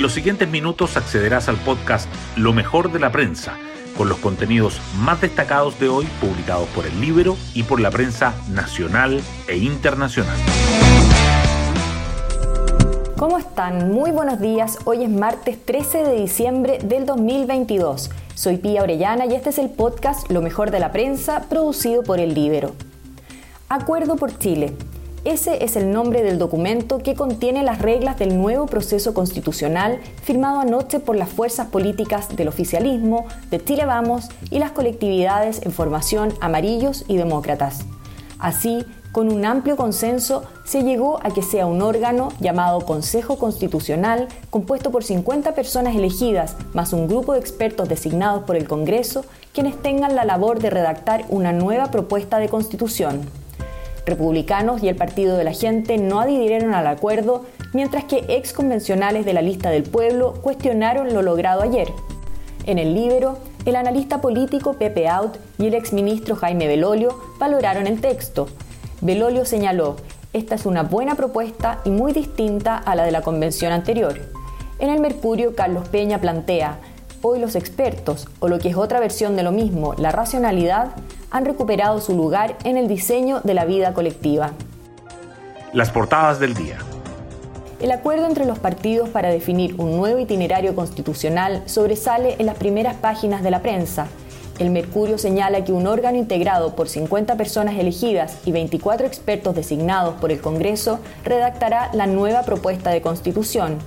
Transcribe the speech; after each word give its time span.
En 0.00 0.04
los 0.04 0.14
siguientes 0.14 0.48
minutos 0.48 0.96
accederás 0.96 1.50
al 1.50 1.58
podcast 1.58 2.08
Lo 2.34 2.54
mejor 2.54 2.90
de 2.90 2.98
la 2.98 3.12
prensa, 3.12 3.58
con 3.98 4.08
los 4.08 4.16
contenidos 4.16 4.80
más 4.96 5.20
destacados 5.20 5.78
de 5.78 5.90
hoy 5.90 6.06
publicados 6.22 6.66
por 6.70 6.86
el 6.86 6.98
Libro 7.02 7.36
y 7.52 7.64
por 7.64 7.80
la 7.80 7.90
prensa 7.90 8.32
nacional 8.48 9.20
e 9.46 9.58
internacional. 9.58 10.38
¿Cómo 13.18 13.36
están? 13.36 13.92
Muy 13.92 14.10
buenos 14.10 14.40
días. 14.40 14.78
Hoy 14.86 15.04
es 15.04 15.10
martes 15.10 15.62
13 15.66 16.04
de 16.04 16.14
diciembre 16.18 16.78
del 16.82 17.04
2022. 17.04 18.10
Soy 18.34 18.56
Pía 18.56 18.82
Orellana 18.82 19.26
y 19.26 19.34
este 19.34 19.50
es 19.50 19.58
el 19.58 19.68
podcast 19.68 20.30
Lo 20.30 20.40
mejor 20.40 20.70
de 20.70 20.80
la 20.80 20.92
prensa 20.92 21.42
producido 21.50 22.02
por 22.04 22.20
el 22.20 22.32
Libro. 22.32 22.72
Acuerdo 23.68 24.16
por 24.16 24.38
Chile. 24.38 24.72
Ese 25.24 25.62
es 25.64 25.76
el 25.76 25.92
nombre 25.92 26.22
del 26.22 26.38
documento 26.38 26.98
que 27.02 27.14
contiene 27.14 27.62
las 27.62 27.82
reglas 27.82 28.18
del 28.18 28.38
nuevo 28.38 28.64
proceso 28.64 29.12
constitucional 29.12 29.98
firmado 30.22 30.60
anoche 30.60 30.98
por 30.98 31.14
las 31.14 31.28
fuerzas 31.28 31.66
políticas 31.66 32.34
del 32.34 32.48
oficialismo, 32.48 33.26
de 33.50 33.62
Chile 33.62 33.84
Vamos 33.84 34.30
y 34.50 34.58
las 34.58 34.70
colectividades 34.70 35.60
en 35.60 35.72
formación 35.72 36.32
amarillos 36.40 37.04
y 37.06 37.18
demócratas. 37.18 37.80
Así, 38.38 38.86
con 39.12 39.30
un 39.30 39.44
amplio 39.44 39.76
consenso, 39.76 40.44
se 40.64 40.84
llegó 40.84 41.20
a 41.22 41.34
que 41.34 41.42
sea 41.42 41.66
un 41.66 41.82
órgano 41.82 42.30
llamado 42.40 42.86
Consejo 42.86 43.36
Constitucional, 43.36 44.26
compuesto 44.48 44.90
por 44.90 45.04
50 45.04 45.54
personas 45.54 45.96
elegidas, 45.96 46.56
más 46.72 46.94
un 46.94 47.08
grupo 47.08 47.34
de 47.34 47.40
expertos 47.40 47.90
designados 47.90 48.44
por 48.44 48.56
el 48.56 48.66
Congreso, 48.66 49.26
quienes 49.52 49.76
tengan 49.82 50.16
la 50.16 50.24
labor 50.24 50.60
de 50.60 50.70
redactar 50.70 51.26
una 51.28 51.52
nueva 51.52 51.90
propuesta 51.90 52.38
de 52.38 52.48
constitución. 52.48 53.39
Republicanos 54.10 54.82
y 54.82 54.88
el 54.88 54.96
Partido 54.96 55.36
de 55.36 55.44
la 55.44 55.52
Gente 55.52 55.96
no 55.96 56.20
adhirieron 56.20 56.74
al 56.74 56.86
acuerdo, 56.86 57.46
mientras 57.72 58.04
que 58.04 58.24
ex 58.28 58.52
convencionales 58.52 59.24
de 59.24 59.32
la 59.32 59.40
lista 59.40 59.70
del 59.70 59.84
pueblo 59.84 60.34
cuestionaron 60.42 61.14
lo 61.14 61.22
logrado 61.22 61.62
ayer. 61.62 61.88
En 62.66 62.78
el 62.78 62.94
Libro, 62.94 63.38
el 63.64 63.76
analista 63.76 64.20
político 64.20 64.74
Pepe 64.74 65.08
Out 65.08 65.38
y 65.58 65.66
el 65.66 65.74
exministro 65.74 66.36
Jaime 66.36 66.66
Belolio 66.66 67.18
valoraron 67.38 67.86
el 67.86 68.00
texto. 68.00 68.48
Belolio 69.00 69.44
señaló, 69.44 69.96
esta 70.32 70.54
es 70.54 70.66
una 70.66 70.82
buena 70.82 71.14
propuesta 71.14 71.80
y 71.84 71.90
muy 71.90 72.12
distinta 72.12 72.76
a 72.76 72.94
la 72.94 73.04
de 73.04 73.10
la 73.10 73.22
convención 73.22 73.72
anterior. 73.72 74.20
En 74.78 74.90
el 74.90 75.00
Mercurio, 75.00 75.54
Carlos 75.54 75.88
Peña 75.88 76.20
plantea, 76.20 76.78
hoy 77.22 77.38
los 77.38 77.54
expertos, 77.54 78.28
o 78.38 78.48
lo 78.48 78.58
que 78.58 78.68
es 78.70 78.76
otra 78.76 79.00
versión 79.00 79.36
de 79.36 79.42
lo 79.42 79.52
mismo, 79.52 79.94
la 79.94 80.12
racionalidad, 80.12 80.88
han 81.30 81.44
recuperado 81.44 82.00
su 82.00 82.16
lugar 82.16 82.56
en 82.64 82.76
el 82.76 82.88
diseño 82.88 83.40
de 83.44 83.54
la 83.54 83.64
vida 83.64 83.94
colectiva. 83.94 84.52
Las 85.72 85.90
portadas 85.90 86.40
del 86.40 86.54
día. 86.54 86.78
El 87.80 87.92
acuerdo 87.92 88.26
entre 88.26 88.44
los 88.44 88.58
partidos 88.58 89.08
para 89.08 89.30
definir 89.30 89.74
un 89.80 89.96
nuevo 89.96 90.18
itinerario 90.18 90.74
constitucional 90.74 91.62
sobresale 91.66 92.36
en 92.38 92.46
las 92.46 92.56
primeras 92.56 92.96
páginas 92.96 93.42
de 93.42 93.50
la 93.50 93.62
prensa. 93.62 94.06
El 94.58 94.68
Mercurio 94.68 95.16
señala 95.16 95.64
que 95.64 95.72
un 95.72 95.86
órgano 95.86 96.18
integrado 96.18 96.76
por 96.76 96.90
50 96.90 97.36
personas 97.36 97.78
elegidas 97.78 98.36
y 98.44 98.52
24 98.52 99.06
expertos 99.06 99.54
designados 99.54 100.16
por 100.20 100.30
el 100.30 100.42
Congreso 100.42 100.98
redactará 101.24 101.90
la 101.94 102.06
nueva 102.06 102.42
propuesta 102.42 102.90
de 102.90 103.00
constitución. 103.00 103.78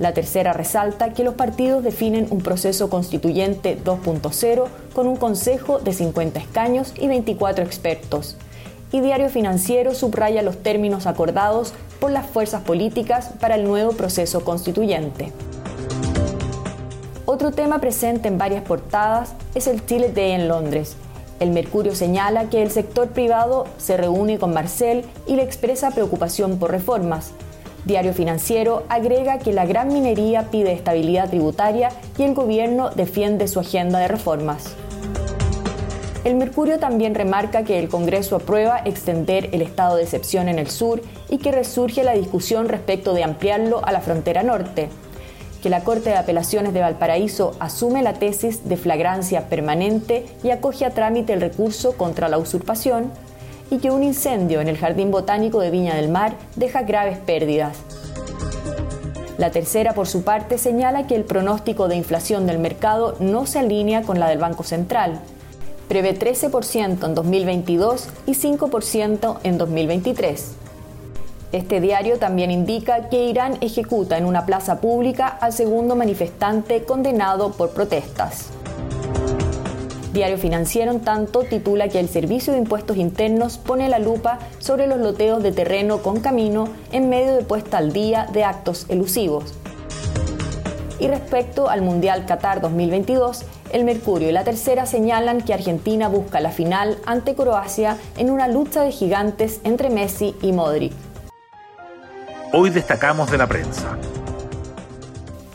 La 0.00 0.14
tercera 0.14 0.54
resalta 0.54 1.12
que 1.12 1.24
los 1.24 1.34
partidos 1.34 1.84
definen 1.84 2.26
un 2.30 2.38
proceso 2.38 2.88
constituyente 2.88 3.78
2.0 3.84 4.64
con 4.94 5.06
un 5.06 5.16
consejo 5.16 5.78
de 5.78 5.92
50 5.92 6.40
escaños 6.40 6.94
y 6.98 7.06
24 7.06 7.62
expertos. 7.62 8.38
Y 8.92 9.00
Diario 9.02 9.28
Financiero 9.28 9.94
subraya 9.94 10.40
los 10.40 10.62
términos 10.62 11.06
acordados 11.06 11.74
por 12.00 12.10
las 12.10 12.24
fuerzas 12.24 12.62
políticas 12.62 13.28
para 13.40 13.56
el 13.56 13.64
nuevo 13.64 13.92
proceso 13.92 14.42
constituyente. 14.42 15.32
Otro 17.26 17.50
tema 17.50 17.78
presente 17.78 18.28
en 18.28 18.38
varias 18.38 18.64
portadas 18.64 19.34
es 19.54 19.66
el 19.66 19.84
Chile 19.84 20.10
Day 20.14 20.30
en 20.32 20.48
Londres. 20.48 20.96
El 21.40 21.50
Mercurio 21.50 21.94
señala 21.94 22.48
que 22.48 22.62
el 22.62 22.70
sector 22.70 23.08
privado 23.08 23.66
se 23.76 23.98
reúne 23.98 24.38
con 24.38 24.54
Marcel 24.54 25.04
y 25.26 25.36
le 25.36 25.42
expresa 25.42 25.90
preocupación 25.90 26.58
por 26.58 26.70
reformas, 26.70 27.32
Diario 27.84 28.12
Financiero 28.12 28.84
agrega 28.88 29.38
que 29.38 29.52
la 29.52 29.64
gran 29.64 29.88
minería 29.88 30.50
pide 30.50 30.72
estabilidad 30.72 31.30
tributaria 31.30 31.90
y 32.18 32.22
el 32.24 32.34
gobierno 32.34 32.90
defiende 32.90 33.48
su 33.48 33.60
agenda 33.60 33.98
de 33.98 34.08
reformas. 34.08 34.76
El 36.22 36.34
Mercurio 36.34 36.78
también 36.78 37.14
remarca 37.14 37.64
que 37.64 37.78
el 37.78 37.88
Congreso 37.88 38.36
aprueba 38.36 38.82
extender 38.84 39.48
el 39.52 39.62
estado 39.62 39.96
de 39.96 40.02
excepción 40.02 40.48
en 40.48 40.58
el 40.58 40.68
sur 40.68 41.00
y 41.30 41.38
que 41.38 41.50
resurge 41.50 42.04
la 42.04 42.12
discusión 42.12 42.68
respecto 42.68 43.14
de 43.14 43.24
ampliarlo 43.24 43.82
a 43.86 43.92
la 43.92 44.02
frontera 44.02 44.42
norte. 44.42 44.90
Que 45.62 45.70
la 45.70 45.82
Corte 45.82 46.10
de 46.10 46.16
Apelaciones 46.16 46.74
de 46.74 46.80
Valparaíso 46.80 47.52
asume 47.58 48.02
la 48.02 48.14
tesis 48.14 48.68
de 48.68 48.76
flagrancia 48.76 49.48
permanente 49.48 50.26
y 50.44 50.50
acoge 50.50 50.84
a 50.84 50.90
trámite 50.90 51.32
el 51.32 51.40
recurso 51.40 51.96
contra 51.96 52.28
la 52.28 52.36
usurpación 52.36 53.10
y 53.70 53.78
que 53.78 53.90
un 53.90 54.02
incendio 54.02 54.60
en 54.60 54.68
el 54.68 54.76
Jardín 54.76 55.10
Botánico 55.10 55.60
de 55.60 55.70
Viña 55.70 55.94
del 55.94 56.08
Mar 56.08 56.34
deja 56.56 56.82
graves 56.82 57.18
pérdidas. 57.18 57.76
La 59.38 59.50
tercera, 59.50 59.94
por 59.94 60.06
su 60.06 60.22
parte, 60.22 60.58
señala 60.58 61.06
que 61.06 61.14
el 61.14 61.24
pronóstico 61.24 61.88
de 61.88 61.96
inflación 61.96 62.46
del 62.46 62.58
mercado 62.58 63.16
no 63.20 63.46
se 63.46 63.60
alinea 63.60 64.02
con 64.02 64.20
la 64.20 64.28
del 64.28 64.38
Banco 64.38 64.64
Central. 64.64 65.20
Prevé 65.88 66.18
13% 66.18 67.06
en 67.06 67.14
2022 67.14 68.08
y 68.26 68.32
5% 68.32 69.38
en 69.42 69.56
2023. 69.56 70.52
Este 71.52 71.80
diario 71.80 72.18
también 72.18 72.50
indica 72.50 73.08
que 73.08 73.24
Irán 73.24 73.56
ejecuta 73.60 74.18
en 74.18 74.26
una 74.26 74.46
plaza 74.46 74.80
pública 74.80 75.26
al 75.26 75.52
segundo 75.52 75.96
manifestante 75.96 76.84
condenado 76.84 77.52
por 77.52 77.70
protestas. 77.70 78.50
Diario 80.12 80.38
Financiero, 80.38 80.90
en 80.90 81.00
tanto, 81.00 81.44
titula 81.44 81.88
que 81.88 82.00
el 82.00 82.08
Servicio 82.08 82.52
de 82.52 82.58
Impuestos 82.58 82.96
Internos 82.96 83.58
pone 83.58 83.88
la 83.88 84.00
lupa 84.00 84.40
sobre 84.58 84.88
los 84.88 84.98
loteos 84.98 85.40
de 85.40 85.52
terreno 85.52 85.98
con 85.98 86.18
camino 86.18 86.68
en 86.90 87.08
medio 87.08 87.36
de 87.36 87.44
puesta 87.44 87.78
al 87.78 87.92
día 87.92 88.26
de 88.32 88.42
actos 88.42 88.86
elusivos. 88.88 89.54
Y 90.98 91.06
respecto 91.06 91.70
al 91.70 91.82
Mundial 91.82 92.26
Qatar 92.26 92.60
2022, 92.60 93.44
el 93.72 93.84
Mercurio 93.84 94.28
y 94.28 94.32
la 94.32 94.42
Tercera 94.42 94.84
señalan 94.84 95.42
que 95.42 95.54
Argentina 95.54 96.08
busca 96.08 96.40
la 96.40 96.50
final 96.50 96.98
ante 97.06 97.36
Croacia 97.36 97.96
en 98.18 98.30
una 98.30 98.48
lucha 98.48 98.82
de 98.82 98.90
gigantes 98.90 99.60
entre 99.62 99.90
Messi 99.90 100.34
y 100.42 100.52
Modric. 100.52 100.92
Hoy 102.52 102.70
destacamos 102.70 103.30
de 103.30 103.38
la 103.38 103.46
prensa. 103.46 103.96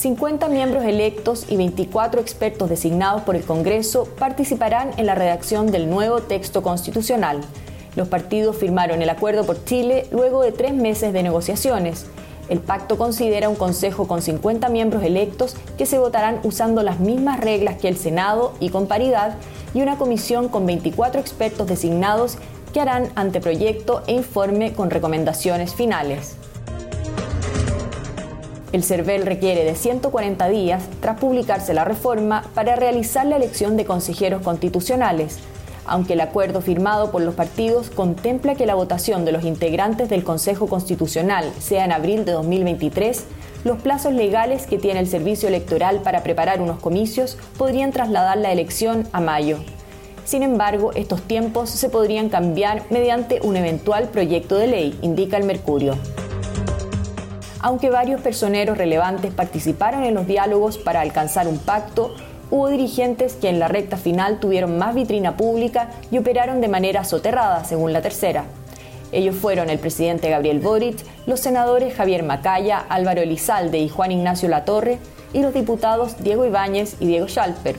50 0.00 0.48
miembros 0.48 0.84
electos 0.84 1.44
y 1.50 1.58
24 1.58 2.22
expertos 2.22 2.70
designados 2.70 3.20
por 3.20 3.36
el 3.36 3.44
Congreso 3.44 4.08
participarán 4.18 4.92
en 4.96 5.04
la 5.04 5.14
redacción 5.14 5.70
del 5.70 5.90
nuevo 5.90 6.22
texto 6.22 6.62
constitucional. 6.62 7.42
Los 7.96 8.08
partidos 8.08 8.56
firmaron 8.56 9.02
el 9.02 9.10
acuerdo 9.10 9.44
por 9.44 9.62
Chile 9.66 10.06
luego 10.10 10.40
de 10.40 10.52
tres 10.52 10.72
meses 10.72 11.12
de 11.12 11.22
negociaciones. 11.22 12.06
El 12.48 12.60
pacto 12.60 12.96
considera 12.96 13.50
un 13.50 13.56
consejo 13.56 14.08
con 14.08 14.22
50 14.22 14.70
miembros 14.70 15.02
electos 15.02 15.54
que 15.76 15.84
se 15.84 15.98
votarán 15.98 16.40
usando 16.44 16.82
las 16.82 16.98
mismas 16.98 17.38
reglas 17.38 17.76
que 17.76 17.88
el 17.88 17.98
Senado 17.98 18.54
y 18.58 18.70
con 18.70 18.86
paridad 18.86 19.34
y 19.74 19.82
una 19.82 19.98
comisión 19.98 20.48
con 20.48 20.64
24 20.64 21.20
expertos 21.20 21.66
designados 21.66 22.38
que 22.72 22.80
harán 22.80 23.10
anteproyecto 23.16 24.02
e 24.06 24.14
informe 24.14 24.72
con 24.72 24.88
recomendaciones 24.88 25.74
finales. 25.74 26.36
El 28.72 28.84
CERVEL 28.84 29.26
requiere 29.26 29.64
de 29.64 29.74
140 29.74 30.48
días 30.48 30.84
tras 31.00 31.18
publicarse 31.18 31.74
la 31.74 31.84
reforma 31.84 32.44
para 32.54 32.76
realizar 32.76 33.26
la 33.26 33.36
elección 33.36 33.76
de 33.76 33.84
consejeros 33.84 34.42
constitucionales, 34.42 35.38
aunque 35.86 36.12
el 36.12 36.20
acuerdo 36.20 36.60
firmado 36.60 37.10
por 37.10 37.22
los 37.22 37.34
partidos 37.34 37.90
contempla 37.90 38.54
que 38.54 38.66
la 38.66 38.76
votación 38.76 39.24
de 39.24 39.32
los 39.32 39.44
integrantes 39.44 40.08
del 40.08 40.22
Consejo 40.22 40.68
Constitucional 40.68 41.50
sea 41.58 41.84
en 41.84 41.90
abril 41.90 42.24
de 42.24 42.30
2023, 42.30 43.24
los 43.64 43.82
plazos 43.82 44.12
legales 44.12 44.68
que 44.68 44.78
tiene 44.78 45.00
el 45.00 45.08
Servicio 45.08 45.48
Electoral 45.48 46.02
para 46.02 46.22
preparar 46.22 46.62
unos 46.62 46.78
comicios 46.78 47.38
podrían 47.58 47.90
trasladar 47.90 48.38
la 48.38 48.52
elección 48.52 49.08
a 49.10 49.20
mayo. 49.20 49.58
Sin 50.24 50.44
embargo, 50.44 50.92
estos 50.94 51.22
tiempos 51.22 51.70
se 51.70 51.88
podrían 51.88 52.28
cambiar 52.28 52.84
mediante 52.88 53.40
un 53.42 53.56
eventual 53.56 54.10
proyecto 54.10 54.54
de 54.54 54.68
ley, 54.68 54.98
indica 55.02 55.36
el 55.36 55.44
Mercurio 55.44 55.98
aunque 57.62 57.90
varios 57.90 58.20
personeros 58.20 58.78
relevantes 58.78 59.32
participaron 59.32 60.04
en 60.04 60.14
los 60.14 60.26
diálogos 60.26 60.78
para 60.78 61.00
alcanzar 61.00 61.46
un 61.46 61.58
pacto, 61.58 62.14
hubo 62.50 62.68
dirigentes 62.68 63.34
que 63.34 63.48
en 63.48 63.58
la 63.58 63.68
recta 63.68 63.96
final 63.96 64.40
tuvieron 64.40 64.78
más 64.78 64.94
vitrina 64.94 65.36
pública 65.36 65.90
y 66.10 66.18
operaron 66.18 66.60
de 66.60 66.68
manera 66.68 67.04
soterrada, 67.04 67.64
según 67.64 67.92
la 67.92 68.02
tercera. 68.02 68.44
Ellos 69.12 69.36
fueron 69.36 69.70
el 69.70 69.78
presidente 69.78 70.30
Gabriel 70.30 70.60
Boric, 70.60 71.04
los 71.26 71.40
senadores 71.40 71.94
Javier 71.94 72.22
Macaya, 72.22 72.84
Álvaro 72.88 73.20
Elizalde 73.20 73.78
y 73.78 73.88
Juan 73.88 74.12
Ignacio 74.12 74.48
Latorre, 74.48 74.98
y 75.32 75.42
los 75.42 75.54
diputados 75.54 76.22
Diego 76.22 76.44
Ibáñez 76.44 76.96
y 77.00 77.06
Diego 77.06 77.28
Schalper. 77.28 77.76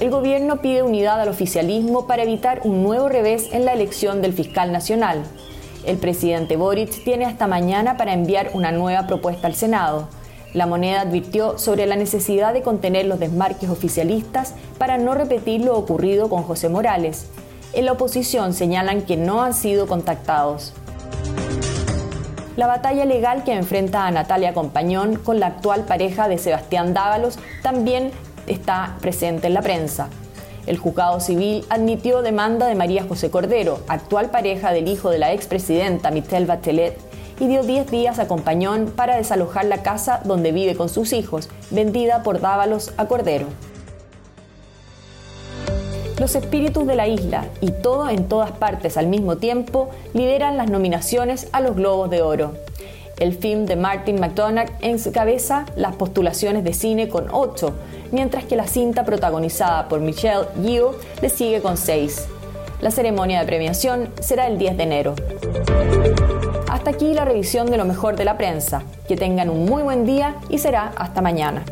El 0.00 0.10
gobierno 0.10 0.60
pide 0.60 0.82
unidad 0.82 1.20
al 1.20 1.28
oficialismo 1.28 2.06
para 2.06 2.22
evitar 2.22 2.60
un 2.64 2.82
nuevo 2.82 3.08
revés 3.08 3.48
en 3.52 3.64
la 3.64 3.72
elección 3.72 4.22
del 4.22 4.32
fiscal 4.32 4.72
nacional, 4.72 5.24
El 5.84 5.96
presidente 5.96 6.56
Boric 6.56 7.04
tiene 7.04 7.24
hasta 7.24 7.46
mañana 7.46 7.96
para 7.96 8.12
enviar 8.12 8.50
una 8.54 8.70
nueva 8.70 9.06
propuesta 9.06 9.46
al 9.46 9.54
Senado. 9.54 10.08
La 10.52 10.66
moneda 10.66 11.02
advirtió 11.02 11.58
sobre 11.58 11.86
la 11.86 11.96
necesidad 11.96 12.52
de 12.52 12.62
contener 12.62 13.06
los 13.06 13.20
desmarques 13.20 13.70
oficialistas 13.70 14.54
para 14.78 14.98
no 14.98 15.14
repetir 15.14 15.62
lo 15.62 15.76
ocurrido 15.76 16.28
con 16.28 16.42
José 16.42 16.68
Morales. 16.68 17.26
En 17.72 17.84
la 17.84 17.92
oposición 17.92 18.52
señalan 18.52 19.02
que 19.02 19.16
no 19.16 19.42
han 19.42 19.54
sido 19.54 19.86
contactados. 19.86 20.74
La 22.56 22.66
batalla 22.66 23.04
legal 23.04 23.44
que 23.44 23.54
enfrenta 23.54 24.06
a 24.06 24.10
Natalia 24.10 24.52
Compañón 24.52 25.16
con 25.16 25.40
la 25.40 25.46
actual 25.46 25.84
pareja 25.84 26.28
de 26.28 26.36
Sebastián 26.36 26.92
Dávalos 26.92 27.38
también 27.62 28.10
está 28.46 28.96
presente 29.00 29.46
en 29.46 29.54
la 29.54 29.62
prensa. 29.62 30.08
El 30.66 30.78
juzgado 30.78 31.20
civil 31.20 31.64
admitió 31.68 32.22
demanda 32.22 32.66
de 32.66 32.74
María 32.74 33.04
José 33.04 33.30
Cordero, 33.30 33.80
actual 33.88 34.30
pareja 34.30 34.72
del 34.72 34.88
hijo 34.88 35.10
de 35.10 35.18
la 35.18 35.32
expresidenta 35.32 36.10
Michelle 36.10 36.46
Bachelet, 36.46 36.98
y 37.40 37.46
dio 37.46 37.62
10 37.62 37.90
días 37.90 38.18
a 38.18 38.28
Compañón 38.28 38.92
para 38.94 39.16
desalojar 39.16 39.64
la 39.64 39.82
casa 39.82 40.20
donde 40.24 40.52
vive 40.52 40.76
con 40.76 40.88
sus 40.88 41.12
hijos, 41.12 41.48
vendida 41.70 42.22
por 42.22 42.40
Dávalos 42.40 42.92
a 42.98 43.06
Cordero. 43.06 43.46
Los 46.18 46.34
espíritus 46.34 46.86
de 46.86 46.96
la 46.96 47.08
isla 47.08 47.46
y 47.62 47.70
todo 47.70 48.10
en 48.10 48.28
todas 48.28 48.52
partes 48.52 48.98
al 48.98 49.06
mismo 49.06 49.38
tiempo 49.38 49.88
lideran 50.12 50.58
las 50.58 50.68
nominaciones 50.68 51.48
a 51.52 51.62
los 51.62 51.76
Globos 51.76 52.10
de 52.10 52.20
Oro. 52.20 52.52
El 53.20 53.34
film 53.34 53.66
de 53.66 53.76
Martin 53.76 54.18
McDonagh 54.18 54.72
encabeza 54.80 55.66
las 55.76 55.94
postulaciones 55.94 56.64
de 56.64 56.72
cine 56.72 57.10
con 57.10 57.26
8, 57.30 57.74
mientras 58.12 58.44
que 58.44 58.56
la 58.56 58.66
cinta 58.66 59.04
protagonizada 59.04 59.88
por 59.88 60.00
Michelle 60.00 60.46
Yeoh 60.62 60.94
le 61.20 61.28
sigue 61.28 61.60
con 61.60 61.76
6. 61.76 62.26
La 62.80 62.90
ceremonia 62.90 63.40
de 63.40 63.46
premiación 63.46 64.08
será 64.20 64.46
el 64.46 64.56
10 64.56 64.76
de 64.78 64.82
enero. 64.82 65.14
Hasta 66.70 66.90
aquí 66.90 67.12
la 67.12 67.26
revisión 67.26 67.70
de 67.70 67.76
lo 67.76 67.84
mejor 67.84 68.16
de 68.16 68.24
la 68.24 68.38
prensa. 68.38 68.84
Que 69.06 69.16
tengan 69.16 69.50
un 69.50 69.66
muy 69.66 69.82
buen 69.82 70.06
día 70.06 70.36
y 70.48 70.56
será 70.56 70.90
hasta 70.96 71.20
mañana. 71.20 71.62